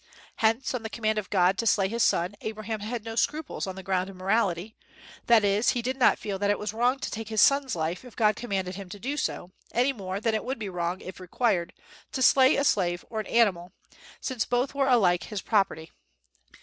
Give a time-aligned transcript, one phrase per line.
[0.37, 3.75] Hence, on the command of God to slay his son, Abraham had no scruples on
[3.75, 4.75] the ground of morality;
[5.27, 8.03] that is, he did not feel that it was wrong to take his son's life
[8.03, 11.19] if God commanded him to do so, any more than it would be wrong, if
[11.19, 11.71] required,
[12.13, 13.73] to slay a slave or an animal,
[14.19, 15.91] since both were alike his property.